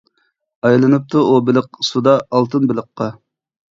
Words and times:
ئايلىنىپتۇ 0.69 1.21
ئۇ 1.27 1.35
بېلىق، 1.49 1.79
سۇدا 1.91 2.17
ئالتۇن 2.31 2.67
بېلىققا. 2.73 3.11